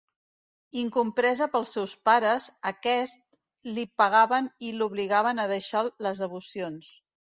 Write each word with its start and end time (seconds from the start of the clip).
Incompresa 0.83 1.47
pels 1.57 1.73
seus 1.77 1.93
pares, 2.09 2.49
aquest 2.71 3.23
li 3.77 3.87
pegaven 4.05 4.53
i 4.67 4.75
l'obligaven 4.83 5.49
a 5.49 5.51
deixar 5.57 5.89
les 6.05 6.29
devocions. 6.29 6.97